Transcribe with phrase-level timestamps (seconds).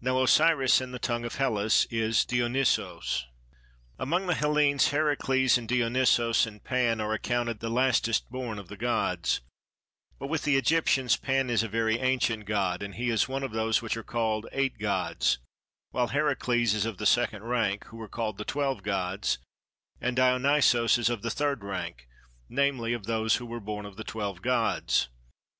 [0.00, 3.26] Now Osiris in the tongue of Hellas is Dionysos.
[4.00, 8.76] Among the Hellenes Heracles and Dionysos and Pan are accounted the lastest born of the
[8.76, 9.42] gods;
[10.18, 13.52] but with the Egyptians Pan is a very ancient god, and he is one of
[13.52, 15.38] those which are called eight gods,
[15.92, 19.38] while Heracles is of the second rank, who are called the twelve gods,
[20.00, 22.08] and Dionysos is of the third rank,
[22.48, 25.10] namely of those who were born of the twelve gods.